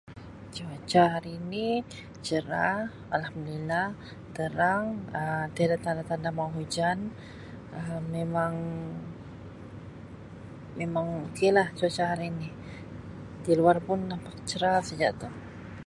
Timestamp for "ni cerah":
1.51-2.77